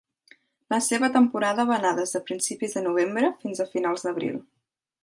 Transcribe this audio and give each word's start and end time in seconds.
La 0.73 0.79
seva 0.85 1.09
temporada 1.17 1.67
va 1.73 1.75
anar 1.77 1.91
des 2.01 2.15
de 2.17 2.23
principis 2.31 2.75
de 2.79 2.85
novembre 2.87 3.31
fins 3.45 3.65
a 3.67 3.71
finals 3.77 4.09
d'abril. 4.09 4.43